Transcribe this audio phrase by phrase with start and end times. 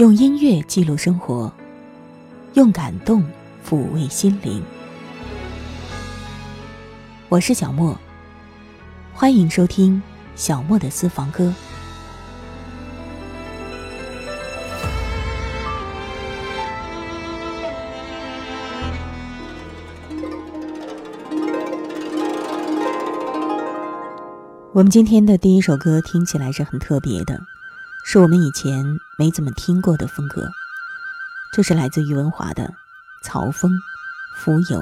[0.00, 1.52] 用音乐记录生活，
[2.54, 3.22] 用感动
[3.62, 4.62] 抚慰心灵。
[7.28, 7.94] 我是小莫，
[9.12, 10.02] 欢迎收听
[10.34, 11.52] 小莫的私房歌。
[24.72, 27.38] 我们今天的第一首歌听起来是很特别的。
[28.12, 30.50] 是我们以前没怎么听过的风格，
[31.52, 32.64] 这是来自于文华的
[33.22, 33.70] 《曹风
[34.36, 34.80] 浮游》。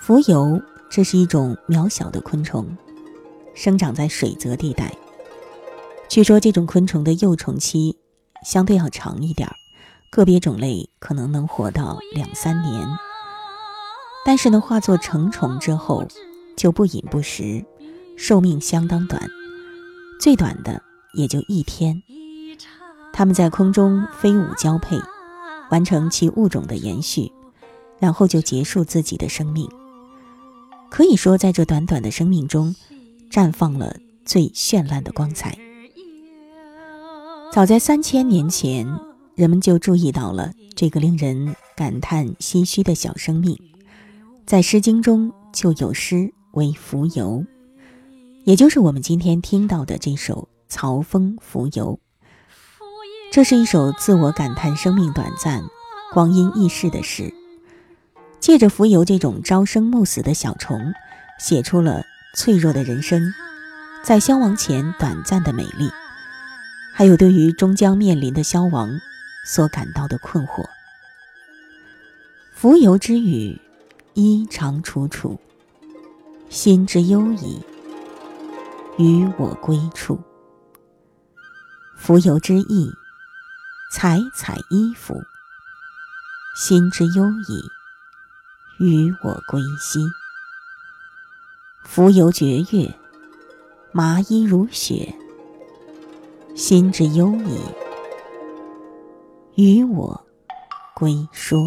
[0.00, 2.74] 浮游，这是一种渺小的昆虫，
[3.54, 4.96] 生长在水泽地带。
[6.08, 7.98] 据说这种昆虫的幼虫期
[8.42, 9.54] 相对要长一点儿，
[10.10, 12.88] 个别种类可能能活到两三年。
[14.24, 16.08] 但是呢，化作成虫之后
[16.56, 17.62] 就不饮不食，
[18.16, 19.28] 寿命相当短，
[20.18, 20.82] 最短的。
[21.14, 22.02] 也就一天，
[23.12, 24.98] 它们在空中飞舞交配，
[25.70, 27.32] 完成其物种的延续，
[27.98, 29.68] 然后就结束自己的生命。
[30.90, 32.74] 可以说，在这短短的生命中，
[33.30, 35.56] 绽放了最绚烂的光彩。
[37.50, 38.86] 早在三千年前，
[39.34, 43.58] 人们就注意到了这个令人感叹唏嘘的小生命，
[44.46, 47.40] 在《诗经》中就有诗为《蜉蝣》，
[48.44, 50.48] 也就是我们今天听到的这首。
[50.68, 51.98] 曹风浮游，
[53.32, 55.64] 这是一首自我感叹生命短暂、
[56.12, 57.32] 光阴易逝的诗。
[58.38, 60.92] 借着浮游这种朝生暮死的小虫，
[61.40, 63.32] 写出了脆弱的人生
[64.04, 65.90] 在消亡前短暂的美丽，
[66.92, 69.00] 还有对于终将面临的消亡
[69.46, 70.64] 所感到的困惑。
[72.52, 73.58] 浮游之语，
[74.12, 75.38] 衣长楚楚，
[76.50, 77.60] 心之忧矣，
[78.98, 80.18] 与我归处。
[82.00, 82.92] 蜉蝣之翼，
[83.90, 85.22] 采采衣服，
[86.56, 87.70] 心之忧矣，
[88.78, 90.00] 与我归兮。
[91.86, 92.94] 蜉蝣绝月，
[93.92, 95.14] 麻衣如雪，
[96.54, 97.60] 心之忧矣，
[99.56, 100.26] 与我
[100.94, 101.58] 归说。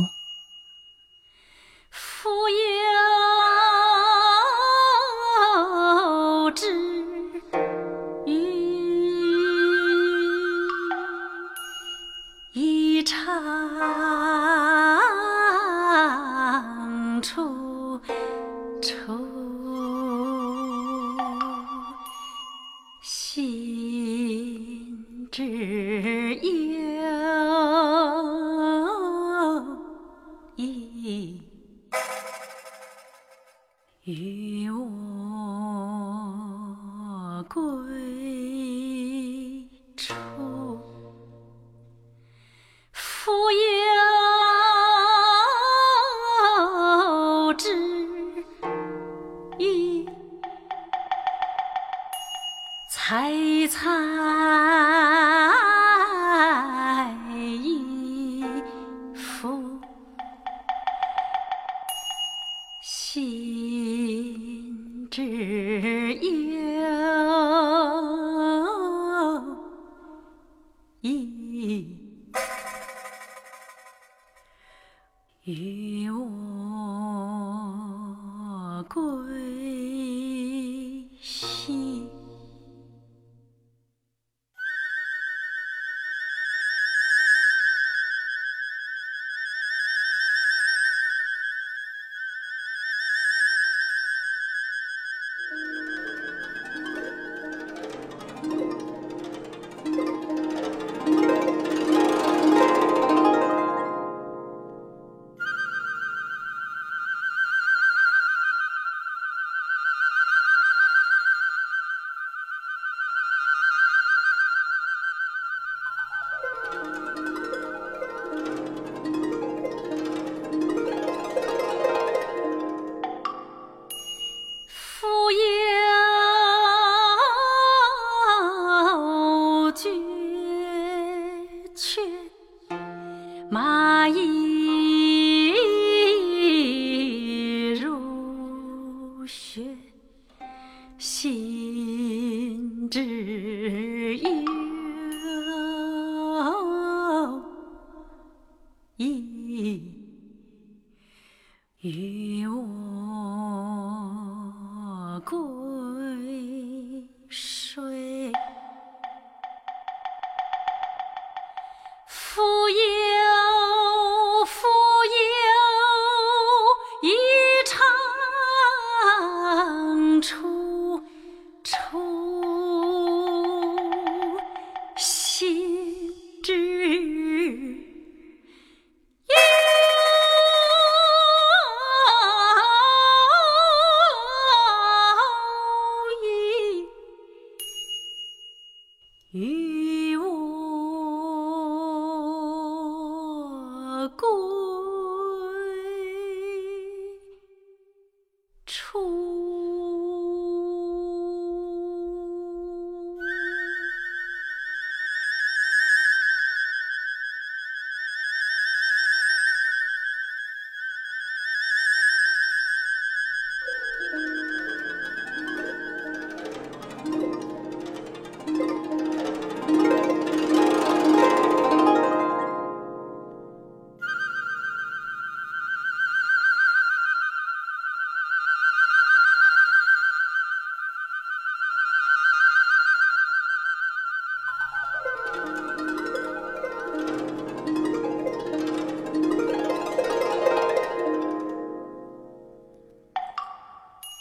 [53.71, 54.40] 彩。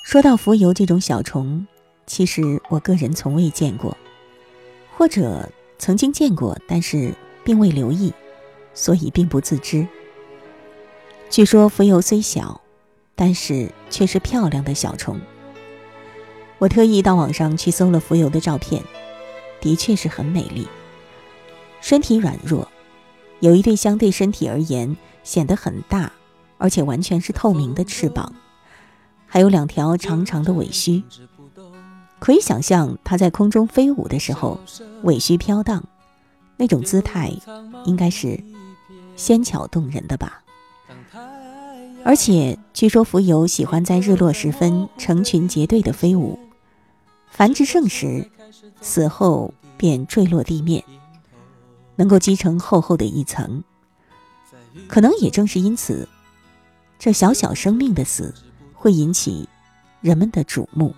[0.02, 1.64] 说到浮游这种小虫，
[2.04, 3.96] 其实我个人从未见过，
[4.96, 5.48] 或者
[5.78, 7.14] 曾经见过，但是
[7.44, 8.12] 并未留意，
[8.74, 9.86] 所以并不自知。
[11.30, 12.60] 据说浮游虽小，
[13.14, 15.20] 但是却是漂亮的小虫。
[16.58, 18.82] 我特意到网上去搜了浮游的照片，
[19.60, 20.66] 的确是很美丽。
[21.80, 22.68] 身体软弱，
[23.40, 26.12] 有一对相对身体而言显得很大，
[26.58, 28.32] 而且完全是透明的翅膀。
[29.26, 31.02] 还有两条长长的尾须，
[32.18, 34.60] 可以想象它在空中飞舞的时候，
[35.02, 35.84] 尾须飘荡，
[36.56, 37.32] 那种姿态
[37.84, 38.42] 应该是
[39.16, 40.42] 纤巧动人的吧。
[42.02, 46.38] 而且据说蜉蝣喜欢在日落时分成群结队的飞舞，
[47.30, 48.28] 繁殖盛时，
[48.80, 50.82] 死后便坠落地面，
[52.00, 53.62] 能够积成厚厚的一层。
[54.88, 56.08] 可能也正是因此，
[56.98, 58.34] 这小小生命的死。
[58.72, 59.46] 会引起
[60.00, 60.94] 人们的瞩目，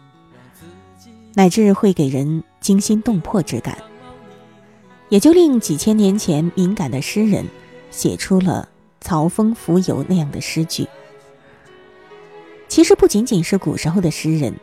[1.34, 3.76] 乃至会给人惊心动魄之感，
[5.08, 7.44] 也就令几千年前敏感的诗人
[7.90, 8.68] 写出了
[9.04, 10.86] 《曹风浮游》那样的诗句。
[12.68, 14.54] 其实不仅仅是古时候的诗人，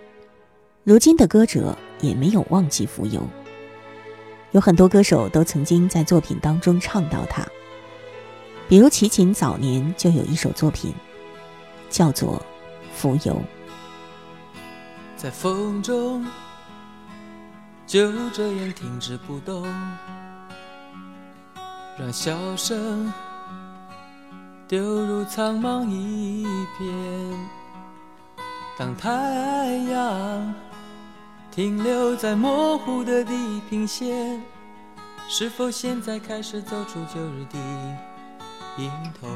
[0.85, 3.21] 如今的歌者也没有忘记浮游。
[4.51, 7.45] 有很多歌手都曾经在作品当中唱到它，
[8.67, 10.93] 比如齐秦早年就有一首作品，
[11.89, 12.41] 叫做。
[12.91, 13.41] 浮游，
[15.15, 16.25] 在风中
[17.87, 19.63] 就这样停止不动，
[21.97, 23.13] 让笑声
[24.67, 26.43] 丢入苍茫一
[26.77, 27.49] 片。
[28.77, 29.09] 当太
[29.89, 30.53] 阳
[31.51, 34.41] 停留在模糊的地平线，
[35.27, 37.57] 是否现在开始走出旧日的
[38.77, 39.27] 影头？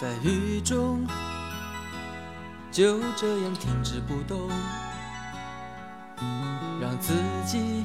[0.00, 1.04] 在雨中，
[2.70, 4.48] 就这样停止不动，
[6.80, 7.84] 让自己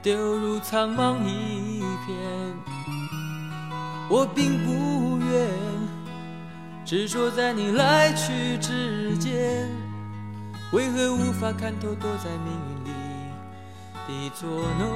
[0.00, 2.16] 丢入苍茫一片。
[4.08, 5.67] 我并不愿
[6.88, 9.68] 执着在你来去之间，
[10.72, 14.88] 为何无法看透躲在命运里的作弄？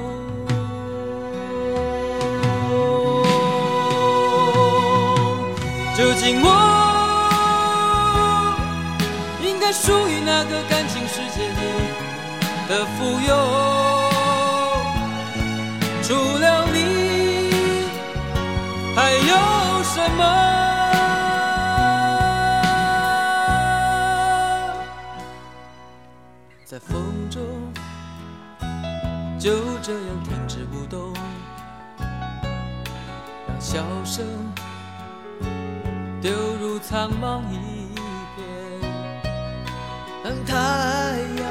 [5.94, 6.48] 究竟我
[9.44, 11.54] 应该属于哪个感情世界里
[12.70, 13.30] 的富有？
[16.02, 17.52] 除了你，
[18.96, 20.71] 还有什么？
[29.38, 29.50] 就
[29.82, 31.12] 这样停止不动，
[31.98, 34.24] 让笑声。
[36.20, 37.94] 丢入苍茫一
[38.36, 38.40] 片，
[40.22, 40.54] 当太
[41.40, 41.44] 阳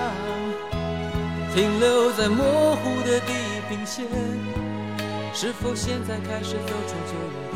[1.53, 3.33] 停留在模糊的地
[3.67, 4.05] 平线，
[5.33, 7.50] 是否现在开始走出旧日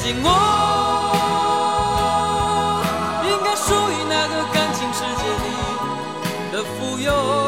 [0.00, 0.24] 寂寞
[3.24, 5.46] 应该属于那个感情世界里
[6.52, 7.47] 的富有？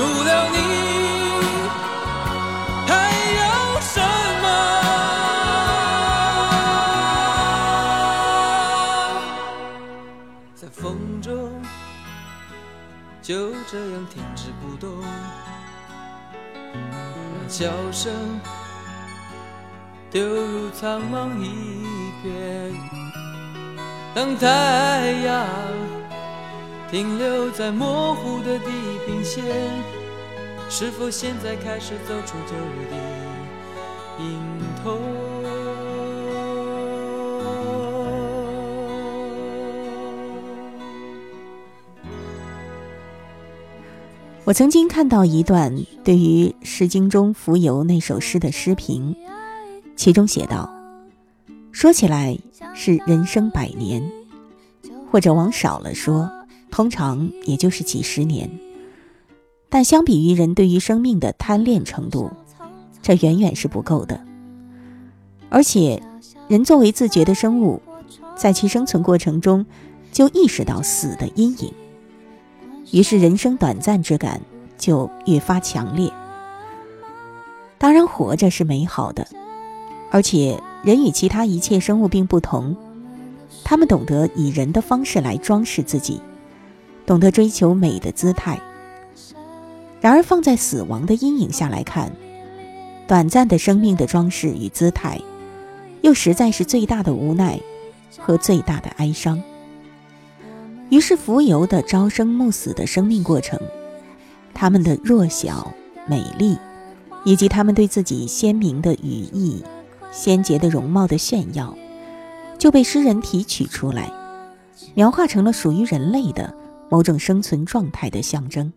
[0.00, 0.56] 除了你，
[2.88, 2.90] 还
[3.36, 3.44] 有
[3.82, 4.00] 什
[4.40, 4.46] 么？
[10.54, 11.28] 在风中
[13.20, 14.88] 就这样停止不动，
[16.72, 18.10] 让笑声
[20.10, 21.84] 丢入苍茫一
[22.22, 22.72] 片。
[24.14, 25.46] 当太阳
[26.90, 29.44] 停留在模糊的地平线，
[30.68, 32.54] 是否现在开始走出旧
[32.88, 32.96] 的
[34.22, 34.38] 影
[34.80, 35.00] 头？
[44.44, 45.74] 我曾经看到一段
[46.04, 49.16] 对于《诗经》中《浮游》那首诗的诗评，
[49.96, 50.72] 其中写道
[51.72, 52.38] ：“说起来
[52.74, 54.08] 是人生百年，
[55.10, 56.30] 或者往少了说，
[56.70, 58.48] 通常也就是几十年。
[59.70, 62.30] 但相比于人对于生命的贪恋程度，
[63.00, 64.20] 这远远是不够的。
[65.48, 66.02] 而且，
[66.48, 67.80] 人作为自觉的生物，
[68.36, 69.64] 在其生存过程中
[70.12, 71.72] 就意识到死的阴影。”
[72.90, 74.40] 于是人生短暂之感
[74.76, 76.12] 就越发强烈。
[77.78, 79.26] 当然，活着是美好的，
[80.10, 82.76] 而且人与其他一切生物并不同，
[83.62, 86.20] 他们懂得以人的方式来装饰自己，
[87.06, 88.60] 懂得追求美的姿态。
[90.00, 92.10] 然而，放在死亡的阴影下来看，
[93.06, 95.20] 短暂的生命的装饰与姿态，
[96.00, 97.60] 又实在是最大的无奈
[98.18, 99.42] 和最大的哀伤。
[100.88, 103.60] 于是，浮游的朝生暮死的生命过程，
[104.54, 105.72] 他们的弱小、
[106.06, 106.56] 美丽，
[107.24, 109.62] 以及他们对自己鲜明的羽翼、
[110.10, 111.76] 鲜洁的容貌的炫耀，
[112.58, 114.10] 就被诗人提取出来，
[114.94, 116.52] 描画成了属于人类的
[116.88, 118.72] 某种生存状态的象征。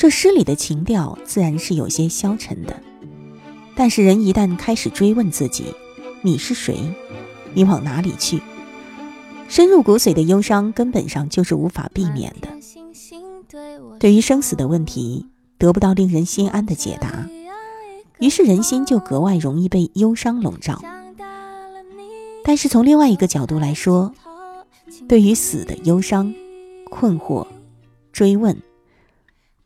[0.00, 2.74] 这诗里的情调自然是有些消沉的，
[3.74, 5.74] 但是人一旦开始追问自己
[6.24, 6.78] ：“你是谁？
[7.52, 8.40] 你往哪里去？”
[9.46, 12.48] 深入骨髓的忧伤，根本上就是无法避免的。
[13.98, 15.26] 对于生死的问题，
[15.58, 17.28] 得不到令人心安的解答，
[18.20, 20.82] 于是人心就格外容易被忧伤笼罩。
[22.42, 24.14] 但是从另外一个角度来说，
[25.06, 26.32] 对于死的忧伤、
[26.88, 27.46] 困惑、
[28.14, 28.56] 追问，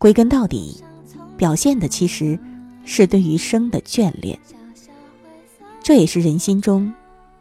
[0.04, 0.84] 归根到底，
[1.34, 2.38] 表现的其实
[2.84, 4.38] 是对于生的眷恋。
[5.82, 6.92] 这也是人心中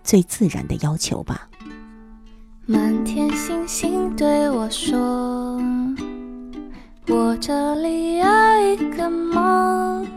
[0.02, 1.50] 最自然的要求吧。
[2.66, 5.62] 满天星星对我说
[7.10, 8.26] ：“我这里有
[8.72, 10.08] 一个梦，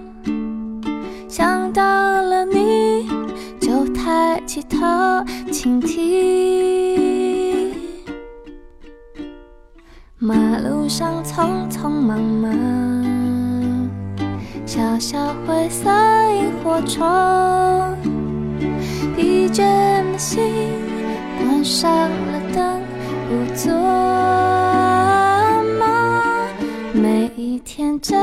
[1.29, 3.09] 想到了你
[3.61, 4.79] 就抬起头
[5.51, 7.06] 倾听。
[10.19, 12.51] 马路上匆匆忙忙，
[14.65, 15.91] 小小灰色
[16.33, 17.05] 萤火虫，
[19.15, 19.61] 疲倦
[20.11, 20.43] 的心
[21.39, 22.81] 关上了。”灯
[23.29, 23.71] 不做
[25.79, 25.85] 梦，
[26.95, 28.17] 每一天真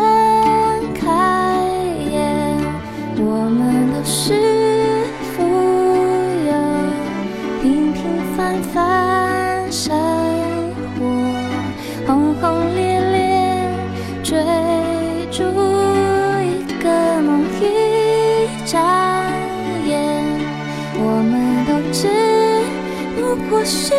[23.66, 23.94] 是。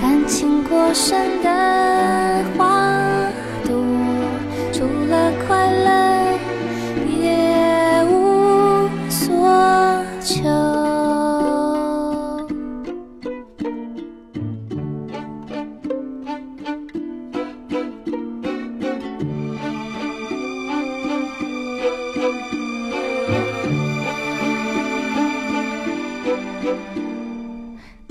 [0.00, 1.48] 感情过深的
[2.56, 3.30] 花
[3.64, 3.74] 朵，
[4.72, 6.38] 除了快乐，
[7.06, 10.44] 别无所求。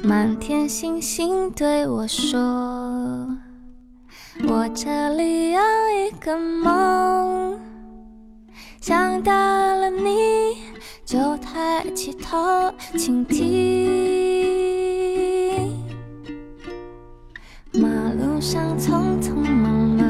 [0.07, 2.37] 满天星星对我说
[4.47, 7.59] ：“我这里有一个梦，
[8.79, 10.57] 想到了你
[11.03, 13.45] 就抬起头倾听。
[17.73, 20.05] 马路上匆匆忙忙，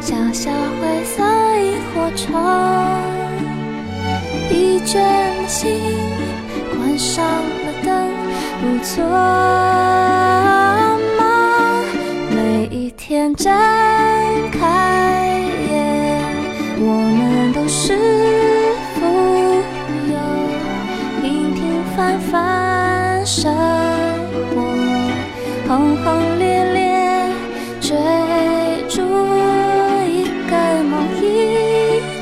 [0.00, 1.24] 小小灰色
[1.58, 2.32] 萤火虫，
[4.48, 4.94] 疲倦
[5.42, 5.80] 的心
[6.76, 7.26] 关上。”
[8.60, 9.02] 不做
[11.16, 11.20] 梦，
[12.30, 13.50] 每一天睁
[14.52, 15.40] 开
[15.70, 16.20] 眼，
[16.78, 16.84] 我
[17.16, 17.96] 们都是
[18.94, 19.00] 富
[20.12, 20.14] 有，
[21.22, 21.58] 平平
[21.96, 23.50] 凡凡生
[24.54, 24.60] 活，
[25.66, 26.78] 轰轰烈烈
[27.80, 27.96] 追
[28.90, 29.00] 逐
[30.06, 30.52] 一个
[30.84, 31.24] 梦，一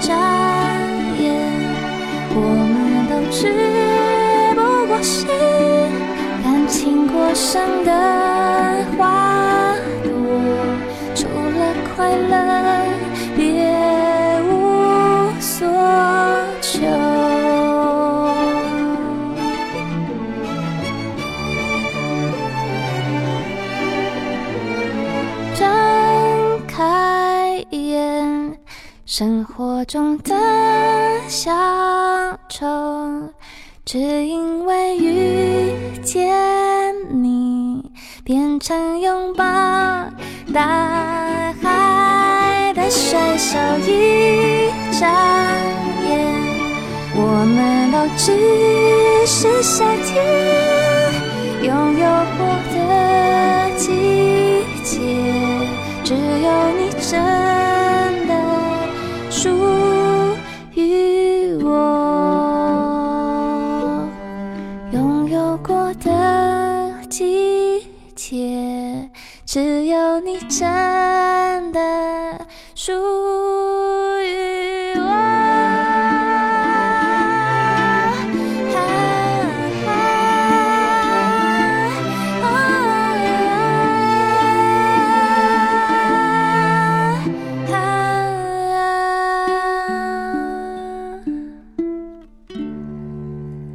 [0.00, 0.14] 眨
[1.18, 1.26] 眼，
[2.33, 2.37] 我
[2.73, 2.76] 们
[3.11, 3.38] 都只
[4.54, 5.26] 不过是。
[6.68, 7.90] 经过生的
[8.96, 10.10] 花朵，
[11.14, 12.32] 除了快乐，
[13.37, 13.42] 别
[14.50, 15.66] 无所
[16.60, 16.78] 求。
[25.54, 25.66] 睁
[26.66, 28.58] 开眼，
[29.06, 30.34] 生活中的
[31.28, 31.50] 小
[32.48, 32.66] 丑。
[33.84, 35.72] 只因为遇
[36.02, 36.28] 见，
[38.28, 39.42] 变成拥抱
[40.52, 43.56] 大海的水手。
[43.87, 45.08] 一眨
[46.06, 46.12] 眼，
[47.14, 50.14] 我们都只是夏天
[51.62, 52.04] 拥有
[52.37, 52.44] 过
[52.75, 53.87] 的季
[54.85, 55.00] 节，
[56.04, 57.18] 只有你真
[69.47, 72.92] 只有你真的属
[74.23, 75.78] 于我。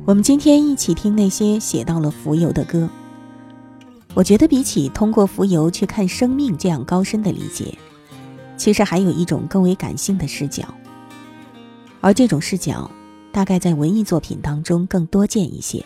[0.06, 2.88] 我们今天一起听那些写到了浮游的歌。
[4.16, 7.76] 我觉得比起通过浮游去看生命这样高深的理解，
[8.58, 10.72] 其实还有一种更为感性的视角，
[12.00, 12.90] 而这种视角
[13.32, 15.84] 大概在文艺作品当中更多见一些。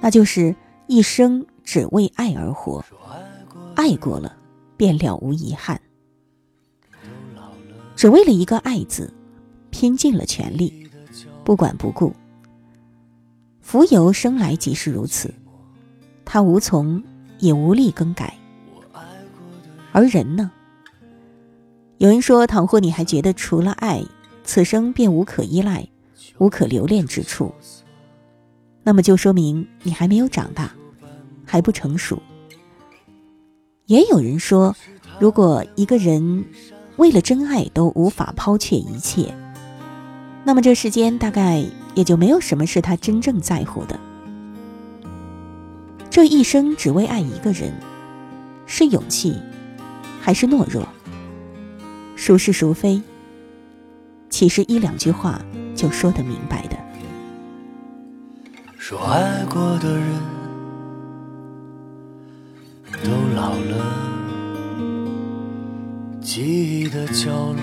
[0.00, 0.54] 那就是
[0.88, 2.84] 一生只为爱而活，
[3.76, 4.36] 爱过了
[4.76, 5.80] 便了无遗憾，
[7.94, 9.14] 只为了一个爱字，
[9.70, 10.90] 拼尽了全力，
[11.44, 12.12] 不管不顾。
[13.60, 15.32] 浮游生来即是如此。
[16.26, 17.02] 他无从，
[17.38, 18.34] 也无力更改。
[19.92, 20.50] 而人呢？
[21.96, 24.04] 有人说，倘或你还觉得除了爱，
[24.44, 25.88] 此生便无可依赖、
[26.36, 27.54] 无可留恋之处，
[28.82, 30.70] 那么就说明你还没有长大，
[31.46, 32.20] 还不成熟。
[33.86, 34.76] 也有人说，
[35.18, 36.44] 如果一个人
[36.96, 39.32] 为了真爱都无法抛却一切，
[40.44, 43.98] 那么这世间大概也就没有什么是他真正在乎的。
[46.16, 47.70] 这一生只为爱一个人，
[48.64, 49.38] 是勇气，
[50.18, 50.88] 还是懦弱？
[52.16, 53.02] 孰是孰非？
[54.30, 55.38] 岂是一两句话
[55.74, 56.78] 就说得明白的？
[58.78, 60.06] 说爱过的人
[63.04, 63.76] 都老了，
[66.22, 67.60] 记忆的角落，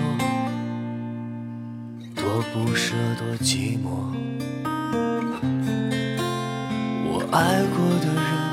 [2.14, 4.14] 多不舍，多寂寞。
[7.04, 8.43] 我爱过的人。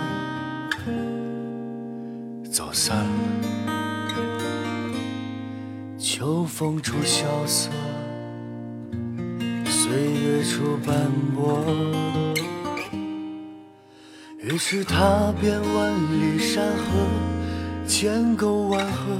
[2.51, 3.71] 走散了，
[5.97, 7.69] 秋风处萧瑟，
[9.63, 11.63] 岁月处斑驳。
[14.37, 17.07] 于是踏遍万里山河，
[17.87, 19.15] 千沟万壑；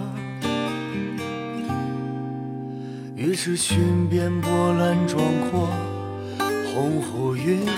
[3.15, 5.69] 于是寻遍波澜壮阔，
[6.73, 7.71] 鸿鹄云河。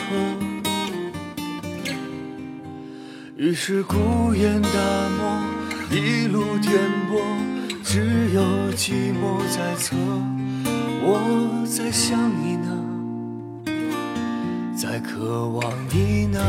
[3.35, 4.69] 于是孤雁大
[5.17, 5.32] 漠，
[5.95, 6.73] 一路颠
[7.07, 7.21] 簸，
[7.83, 8.41] 只有
[8.75, 9.95] 寂寞在侧。
[11.03, 12.67] 我在想你呢，
[14.75, 16.39] 在渴望你呢。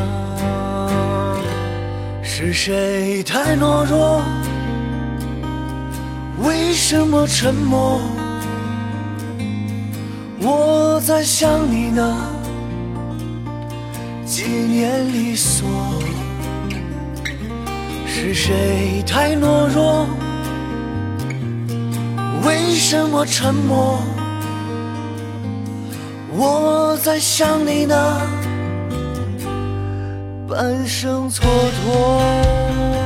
[2.22, 4.22] 是谁太懦弱？
[6.42, 8.00] 为什么沉默？
[10.40, 12.16] 我在想你呢，
[14.24, 15.68] 纪念离索。
[18.26, 20.06] 是谁太懦弱？
[22.42, 24.00] 为什么沉默？
[26.32, 27.94] 我在想你呢，
[30.48, 33.03] 半生蹉跎。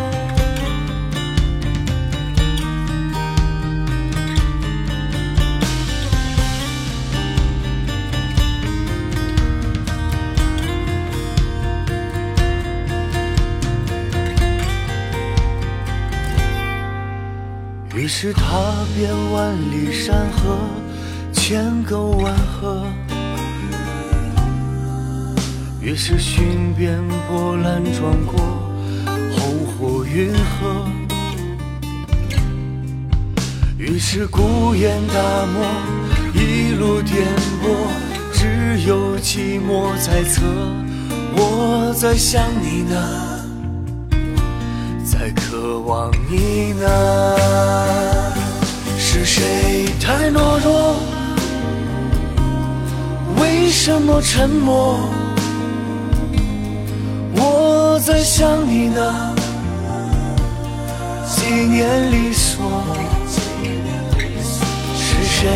[18.08, 18.42] 于是踏
[18.96, 20.56] 遍万里山河，
[21.30, 22.82] 千沟万壑；
[25.78, 28.40] 于是寻遍波澜壮阔，
[29.36, 30.88] 鸿鹄云河；
[33.76, 35.66] 于是孤雁大漠，
[36.32, 37.26] 一路颠
[37.62, 37.76] 簸，
[38.32, 40.46] 只有寂寞在侧。
[41.36, 42.96] 我在想你呢，
[45.04, 47.87] 在渴望你呢？
[49.30, 50.96] 是谁太懦弱？
[53.36, 54.98] 为什么沉默？
[57.36, 59.34] 我在想你呢，
[61.26, 62.64] 纪念离索。
[64.96, 65.46] 是谁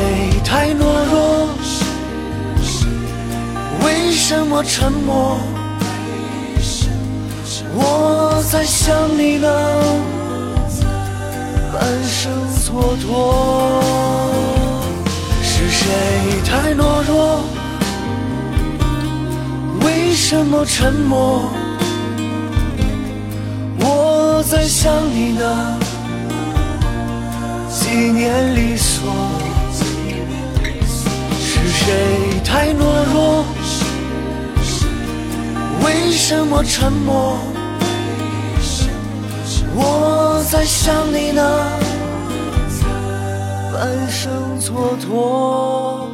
[0.44, 1.48] 太懦弱？
[3.86, 5.38] 为什么沉默？
[7.74, 9.48] 我在想你呢，
[11.72, 13.82] 半生蹉跎。
[15.42, 15.86] 是谁
[16.44, 17.40] 太懦弱？
[19.80, 21.50] 为什么沉默？
[23.80, 25.78] 我在想你呢，
[27.70, 29.10] 纪念离索。
[31.40, 32.82] 是谁太懦
[33.12, 33.44] 弱？
[35.84, 37.38] 为什么沉默？
[39.74, 41.42] 我在想你呢，
[43.72, 46.08] 半生蹉跎。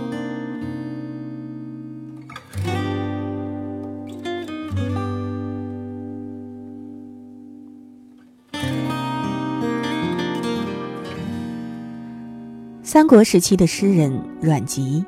[12.85, 15.05] 三国时期的诗人阮籍，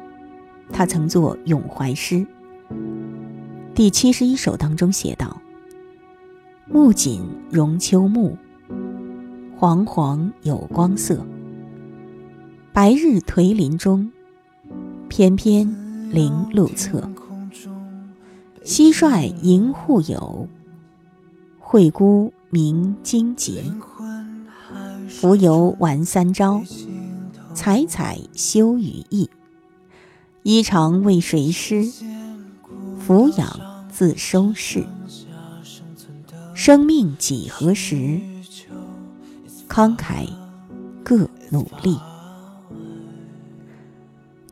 [0.72, 2.16] 他曾作《咏怀诗》，
[3.74, 5.40] 第七十一首当中写道
[6.72, 8.36] ：“木槿荣秋木，
[9.58, 11.26] 黄黄有光色。
[12.72, 14.12] 白日颓林中，
[15.08, 15.68] 翩翩
[16.12, 17.10] 零路侧。
[18.64, 20.46] 蟋蟀吟户友，
[21.58, 23.60] 惠姑鸣荆棘。
[25.08, 26.62] 浮游玩三朝。”
[27.52, 29.28] 采采休于意，
[30.44, 31.84] 衣裳为谁施？
[33.00, 34.86] 俯仰自收视。
[36.62, 38.20] 生命几何时？
[39.66, 40.28] 慷慨
[41.02, 41.98] 各努力。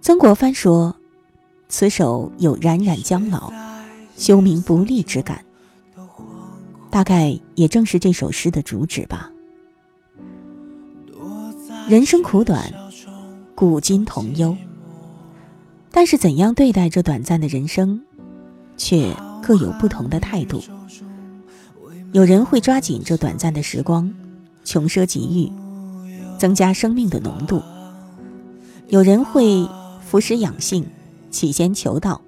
[0.00, 0.96] 曾国藩说
[1.68, 3.52] ：“此首有冉冉将老、
[4.16, 5.44] 休明不利之感。”
[6.88, 9.30] 大概也正是这首诗的主旨吧。
[11.90, 12.72] 人生苦短。
[13.54, 14.56] 古今同忧，
[15.90, 18.00] 但是怎样对待这短暂的人生，
[18.78, 20.62] 却各有不同的态度。
[22.12, 24.12] 有人会抓紧这短暂的时光，
[24.64, 25.52] 穷奢极欲，
[26.38, 27.60] 增加生命的浓度；
[28.88, 29.68] 有人会
[30.00, 30.86] 服食养性，
[31.30, 32.20] 起先求道，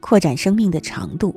[0.00, 1.34] 扩展生命的长度。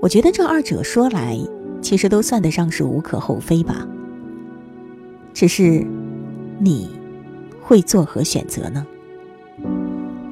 [0.00, 1.38] 我觉得这二者说来，
[1.80, 3.86] 其实都算得上是无可厚非吧。
[5.34, 5.86] 只是
[6.58, 6.90] 你。
[7.64, 8.84] 会作何选择呢？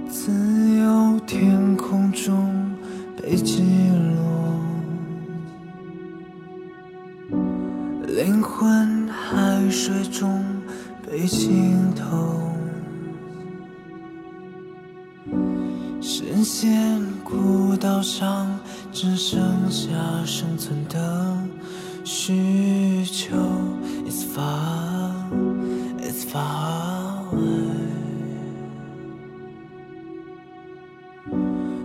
[0.09, 0.33] 自
[0.77, 2.75] 由天空中
[3.17, 3.37] 被
[8.23, 10.45] 灵魂海水中
[11.03, 12.53] 被浸透，
[16.03, 18.47] 深陷孤岛上，
[18.93, 19.89] 只剩下
[20.27, 21.35] 生存的
[22.05, 23.35] 需求。
[24.07, 25.15] It's far,
[25.99, 27.25] it's far.
[27.33, 27.71] away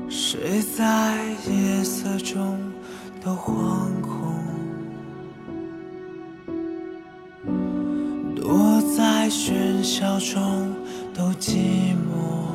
[0.09, 1.17] 谁在
[1.49, 2.59] 夜色中
[3.23, 4.24] 都惶恐，
[9.97, 10.75] 笑中
[11.13, 12.54] 都寂寞，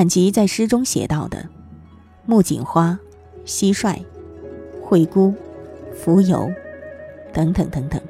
[0.00, 1.46] 阮籍在诗中写到的
[2.24, 2.98] ：“木槿花、
[3.44, 4.02] 蟋蟀、
[4.82, 5.34] 惠姑、
[5.94, 6.50] 蜉蝣，
[7.34, 8.00] 等等等等。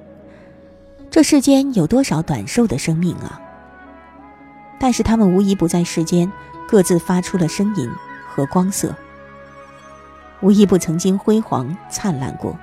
[1.10, 3.42] 这世间有多少短寿的生命啊？
[4.78, 6.30] 但是他们无一不在世间
[6.68, 7.90] 各自发出了声音
[8.24, 8.94] 和光色，
[10.42, 12.56] 无一不曾经辉煌灿烂过。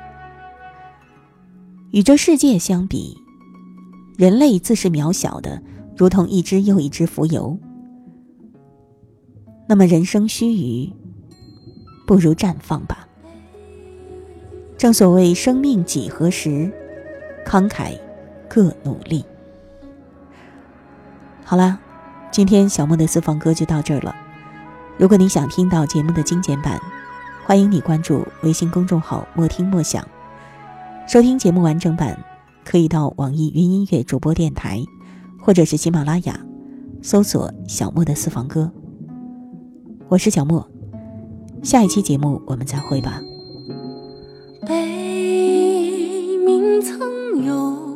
[1.92, 3.22] 与这世界相比，
[4.18, 5.62] 人类自是渺小的，
[5.98, 7.60] 如同一只又一只蜉蝣。
[9.70, 10.94] 那么人生须臾，
[12.06, 13.06] 不如绽放吧。
[14.78, 16.72] 正所谓生命几何时，
[17.46, 18.00] 慷慨
[18.48, 19.26] 各努力。
[21.44, 21.78] 好了，
[22.32, 24.16] 今天小莫的私房歌就到这儿了。
[24.98, 26.80] 如果你想听到节目的精简版，
[27.46, 30.08] 欢迎你关注微信公众号“莫听莫想”，
[31.08, 32.18] 收听节目完整版，
[32.64, 34.82] 可以到网易云音乐主播电台，
[35.42, 36.40] 或者是喜马拉雅，
[37.02, 38.72] 搜索“小莫的私房歌”。
[40.10, 40.66] 我是小莫，
[41.64, 43.22] 下一期节目我们再会吧。
[44.66, 44.74] 北
[46.46, 47.87] 冥曾有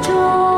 [0.00, 0.57] 中。